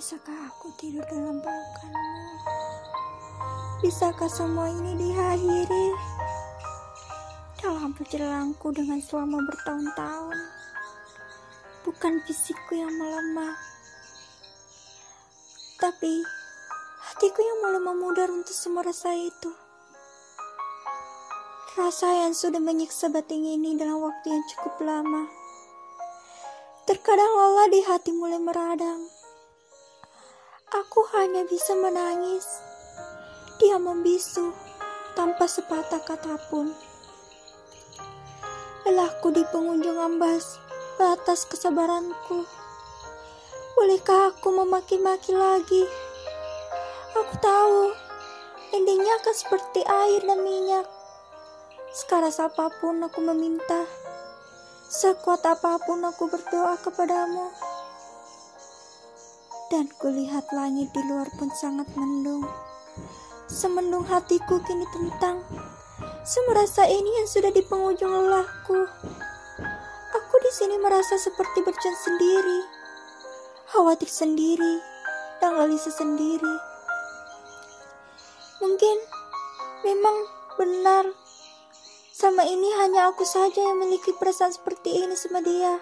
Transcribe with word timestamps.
Bisakah 0.00 0.48
aku 0.48 0.72
tidur 0.80 1.04
dalam 1.12 1.44
pelukanmu? 1.44 2.24
Bisakah 3.84 4.32
semua 4.32 4.72
ini 4.72 4.96
diakhiri? 4.96 5.88
Dalam 7.60 7.92
perjalananku 7.92 8.72
dengan 8.72 8.96
selama 9.04 9.44
bertahun-tahun, 9.44 10.38
bukan 11.84 12.16
fisikku 12.24 12.80
yang 12.80 12.88
melemah, 12.96 13.52
tapi 15.76 16.24
hatiku 17.04 17.44
yang 17.44 17.58
mulai 17.60 17.84
memudar 17.84 18.32
untuk 18.32 18.56
semua 18.56 18.80
rasa 18.80 19.12
itu. 19.12 19.52
Rasa 21.76 22.24
yang 22.24 22.32
sudah 22.32 22.56
menyiksa 22.56 23.12
batin 23.12 23.44
ini 23.44 23.76
dalam 23.76 24.00
waktu 24.00 24.32
yang 24.32 24.44
cukup 24.48 24.80
lama. 24.80 25.28
Terkadang 26.88 27.32
lelah 27.36 27.68
di 27.68 27.84
hati 27.84 28.16
mulai 28.16 28.40
meradang. 28.40 29.19
Aku 30.70 31.02
hanya 31.18 31.42
bisa 31.50 31.74
menangis. 31.74 32.62
Dia 33.58 33.74
membisu 33.74 34.54
tanpa 35.18 35.50
sepatah 35.50 35.98
kata 35.98 36.38
pun. 36.46 36.70
Lelahku 38.86 39.34
di 39.34 39.42
pengunjung 39.50 39.98
ambas 39.98 40.62
batas 40.94 41.42
kesabaranku. 41.50 42.46
Bolehkah 43.74 44.30
aku 44.30 44.54
memaki-maki 44.62 45.34
lagi? 45.34 45.82
Aku 47.18 47.34
tahu 47.42 47.90
endingnya 48.70 49.18
akan 49.26 49.34
seperti 49.34 49.82
air 49.82 50.22
dan 50.22 50.38
minyak. 50.38 50.86
Sekarang 51.90 52.30
apa 52.38 52.70
pun 52.78 53.02
aku 53.02 53.18
meminta, 53.18 53.90
sekuat 54.86 55.42
apa 55.50 55.82
pun 55.82 55.98
aku 56.06 56.30
berdoa 56.30 56.78
kepadamu 56.78 57.69
dan 59.70 59.86
kulihat 60.02 60.50
langit 60.50 60.90
di 60.90 61.02
luar 61.06 61.30
pun 61.38 61.46
sangat 61.54 61.86
mendung. 61.94 62.42
Semendung 63.46 64.02
hatiku 64.02 64.58
kini 64.66 64.84
tentang 64.90 65.46
semerasa 66.26 66.90
ini 66.90 67.22
yang 67.22 67.28
sudah 67.30 67.54
di 67.54 67.62
penghujung 67.62 68.10
lelahku. 68.10 68.86
Aku 70.10 70.34
di 70.42 70.52
sini 70.52 70.74
merasa 70.82 71.14
seperti 71.16 71.62
berjalan 71.62 71.98
sendiri, 72.02 72.60
khawatir 73.70 74.10
sendiri, 74.10 74.82
dan 75.38 75.54
gelisah 75.54 75.94
sendiri. 75.94 76.54
Mungkin 78.58 78.96
memang 79.86 80.16
benar 80.58 81.08
sama 82.12 82.44
ini 82.44 82.68
hanya 82.76 83.08
aku 83.08 83.24
saja 83.24 83.64
yang 83.64 83.80
memiliki 83.80 84.12
perasaan 84.18 84.52
seperti 84.52 84.92
ini 84.92 85.16
sama 85.16 85.40
dia. 85.40 85.80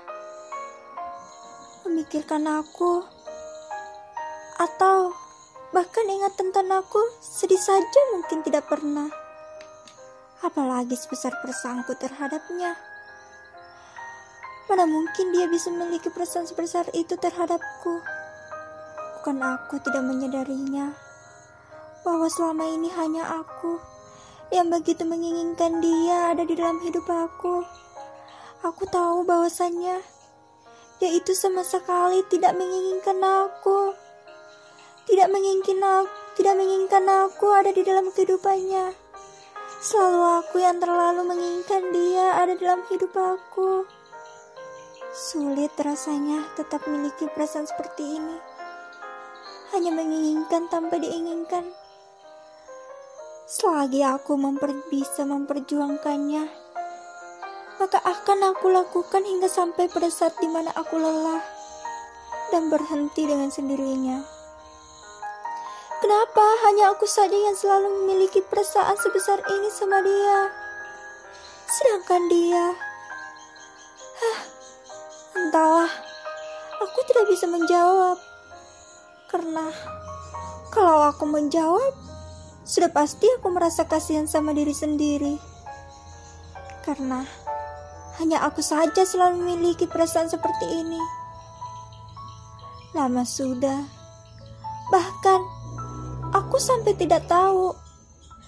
Memikirkan 1.83 2.47
aku, 2.47 3.18
atau 4.59 5.15
bahkan 5.71 6.03
ingat 6.11 6.35
tentang 6.35 6.67
aku 6.75 6.99
sedih 7.23 7.59
saja 7.59 8.01
mungkin 8.11 8.43
tidak 8.43 8.67
pernah. 8.67 9.07
Apalagi 10.43 10.99
sebesar 10.99 11.35
perasaanku 11.39 11.95
terhadapnya. 11.99 12.75
Mana 14.69 14.85
mungkin 14.85 15.33
dia 15.33 15.49
bisa 15.49 15.73
memiliki 15.73 16.11
perasaan 16.13 16.45
sebesar 16.45 16.91
itu 16.93 17.17
terhadapku. 17.17 18.03
Bukan 19.19 19.39
aku 19.41 19.81
tidak 19.83 20.05
menyadarinya. 20.05 20.95
Bahwa 22.07 22.29
selama 22.31 22.69
ini 22.69 22.91
hanya 22.95 23.43
aku 23.43 23.79
yang 24.55 24.71
begitu 24.71 25.05
menginginkan 25.05 25.81
dia 25.81 26.35
ada 26.35 26.45
di 26.45 26.55
dalam 26.55 26.79
hidup 26.83 27.07
aku. 27.07 27.65
Aku 28.67 28.85
tahu 28.91 29.23
bahwasannya 29.23 30.03
dia 30.99 31.11
itu 31.15 31.31
sama 31.31 31.63
sekali 31.63 32.27
tidak 32.27 32.59
menginginkan 32.59 33.23
aku 33.23 34.08
tidak 35.09 35.33
menginginkan 35.33 35.81
aku, 35.81 36.13
tidak 36.37 36.55
menginginkan 36.61 37.05
aku 37.09 37.47
ada 37.49 37.73
di 37.73 37.81
dalam 37.81 38.13
kehidupannya. 38.13 38.93
Selalu 39.81 40.21
aku 40.45 40.57
yang 40.61 40.77
terlalu 40.77 41.25
menginginkan 41.25 41.89
dia 41.97 42.37
ada 42.37 42.53
dalam 42.53 42.85
hidup 42.93 43.17
aku. 43.17 43.89
Sulit 45.09 45.73
rasanya 45.81 46.45
tetap 46.61 46.85
memiliki 46.85 47.25
perasaan 47.33 47.65
seperti 47.65 48.21
ini. 48.21 48.37
Hanya 49.73 49.97
menginginkan 49.97 50.69
tanpa 50.69 51.01
diinginkan. 51.01 51.65
Selagi 53.49 54.05
aku 54.05 54.37
memper 54.37 54.77
bisa 54.93 55.25
memperjuangkannya, 55.25 56.45
maka 57.81 57.99
akan 58.05 58.53
aku 58.53 58.69
lakukan 58.69 59.25
hingga 59.25 59.49
sampai 59.49 59.89
pada 59.89 60.13
saat 60.13 60.37
di 60.37 60.53
mana 60.53 60.69
aku 60.77 61.01
lelah 61.01 61.41
dan 62.53 62.69
berhenti 62.69 63.25
dengan 63.25 63.49
sendirinya. 63.49 64.38
Kenapa 65.99 66.47
hanya 66.63 66.95
aku 66.95 67.11
saja 67.11 67.35
yang 67.35 67.59
selalu 67.59 67.91
memiliki 68.03 68.39
perasaan 68.39 68.95
sebesar 69.03 69.43
ini 69.51 69.67
sama 69.67 69.99
dia? 69.99 70.47
Sedangkan 71.67 72.23
dia... 72.31 72.65
Hah, 74.19 74.39
entahlah, 75.43 75.91
aku 76.79 76.99
tidak 77.11 77.27
bisa 77.27 77.51
menjawab. 77.51 78.15
Karena 79.27 79.75
kalau 80.71 81.03
aku 81.11 81.27
menjawab, 81.27 81.91
sudah 82.63 82.95
pasti 82.95 83.27
aku 83.35 83.51
merasa 83.51 83.83
kasihan 83.83 84.31
sama 84.31 84.55
diri 84.55 84.73
sendiri. 84.73 85.35
Karena 86.87 87.27
hanya 88.23 88.47
aku 88.47 88.63
saja 88.63 89.03
selalu 89.03 89.43
memiliki 89.43 89.91
perasaan 89.91 90.31
seperti 90.31 90.67
ini. 90.79 91.03
Lama 92.95 93.27
sudah, 93.27 93.83
bahkan 94.95 95.58
Aku 96.49 96.57
sampai 96.57 96.97
tidak 96.97 97.29
tahu 97.29 97.77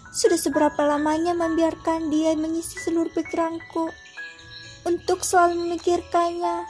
sudah 0.08 0.40
seberapa 0.40 0.88
lamanya 0.88 1.36
membiarkan 1.36 2.08
dia 2.08 2.32
mengisi 2.32 2.80
seluruh 2.80 3.12
pikiranku 3.12 3.92
untuk 4.88 5.20
selalu 5.20 5.68
memikirkannya. 5.68 6.64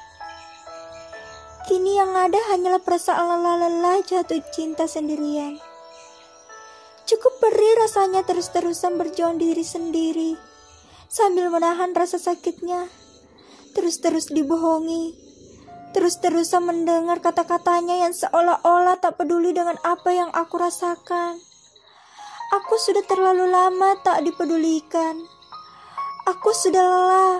Kini 1.70 2.02
yang 2.02 2.18
ada 2.18 2.34
hanyalah 2.50 2.82
perasaan 2.82 3.30
lelah-lelah 3.30 4.02
jatuh 4.02 4.42
cinta 4.50 4.90
sendirian. 4.90 5.54
Cukup 7.06 7.38
perih 7.38 7.78
rasanya 7.78 8.26
terus-terusan 8.26 8.98
berjuang 8.98 9.38
diri 9.38 9.62
sendiri 9.62 10.34
sambil 11.06 11.46
menahan 11.46 11.94
rasa 11.94 12.18
sakitnya. 12.18 12.90
Terus-terus 13.78 14.34
dibohongi, 14.34 15.14
terus-terusan 15.90 16.62
mendengar 16.62 17.18
kata-katanya 17.18 18.06
yang 18.06 18.14
seolah-olah 18.14 18.98
tak 19.02 19.18
peduli 19.18 19.50
dengan 19.50 19.74
apa 19.82 20.10
yang 20.14 20.30
aku 20.30 20.58
rasakan. 20.58 21.42
Aku 22.50 22.74
sudah 22.78 23.02
terlalu 23.06 23.46
lama 23.46 23.94
tak 24.02 24.22
dipedulikan. 24.26 25.18
Aku 26.26 26.50
sudah 26.54 26.82
lelah. 26.82 27.38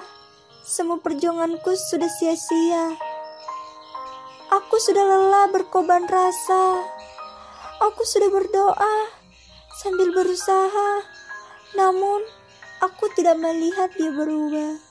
Semua 0.67 1.03
perjuanganku 1.03 1.75
sudah 1.75 2.07
sia-sia. 2.07 2.95
Aku 4.51 4.79
sudah 4.83 5.03
lelah 5.03 5.47
berkorban 5.51 6.07
rasa. 6.07 6.83
Aku 7.91 8.03
sudah 8.03 8.31
berdoa 8.31 8.95
sambil 9.83 10.11
berusaha. 10.11 10.91
Namun, 11.79 12.23
aku 12.83 13.11
tidak 13.15 13.39
melihat 13.39 13.91
dia 13.95 14.11
berubah. 14.11 14.90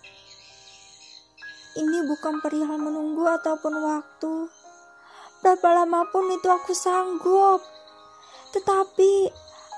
Ini 1.79 2.03
bukan 2.12 2.44
perihal 2.44 2.75
menunggu 2.75 3.23
ataupun 3.23 3.72
waktu. 3.79 4.51
Berapa 5.40 5.79
lama 5.79 6.03
pun 6.12 6.28
itu 6.28 6.51
aku 6.51 6.75
sanggup. 6.75 7.63
Tetapi, 8.51 9.31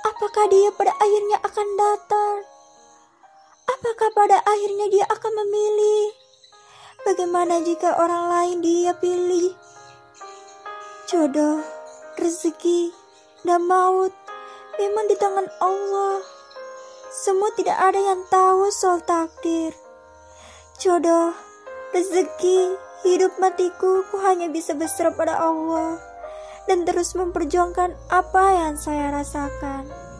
apakah 0.09 0.50
dia 0.50 0.73
pada 0.73 0.97
akhirnya 0.97 1.38
akan 1.45 1.67
datang? 1.78 2.35
Apakah 3.69 4.09
pada 4.18 4.42
akhirnya 4.42 4.89
dia 4.89 5.06
akan 5.13 5.30
memilih? 5.45 6.18
Bagaimana 7.06 7.62
jika 7.62 7.94
orang 8.01 8.33
lain 8.33 8.57
dia 8.65 8.97
pilih? 8.97 9.54
Jodoh, 11.06 11.62
rezeki, 12.18 12.89
dan 13.45 13.62
maut 13.69 14.09
memang 14.81 15.06
di 15.06 15.15
tangan 15.21 15.45
Allah. 15.62 16.18
Semua 17.13 17.54
tidak 17.54 17.77
ada 17.77 18.01
yang 18.01 18.25
tahu 18.33 18.74
soal 18.74 19.06
takdir. 19.06 19.77
Jodoh, 20.81 21.50
rezeki, 21.92 22.76
hidup 23.04 23.36
matiku, 23.40 24.04
ku 24.12 24.16
hanya 24.24 24.48
bisa 24.48 24.76
berserah 24.76 25.16
pada 25.16 25.40
Allah 25.40 26.00
dan 26.70 26.88
terus 26.88 27.18
memperjuangkan 27.18 27.96
apa 28.08 28.44
yang 28.56 28.76
saya 28.80 29.12
rasakan. 29.12 30.11